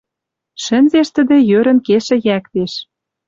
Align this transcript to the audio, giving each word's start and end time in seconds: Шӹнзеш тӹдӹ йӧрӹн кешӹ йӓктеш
Шӹнзеш 0.63 1.07
тӹдӹ 1.15 1.37
йӧрӹн 1.49 1.79
кешӹ 1.87 2.15
йӓктеш 2.27 2.73